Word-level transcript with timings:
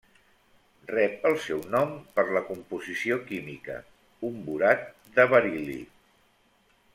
Rep 0.91 1.27
el 1.29 1.35
seu 1.47 1.59
nom 1.75 1.91
per 2.15 2.25
la 2.37 2.41
composició 2.47 3.19
química, 3.29 3.77
un 4.31 4.41
borat 4.49 4.89
de 5.21 5.29
beril·li. 5.35 5.79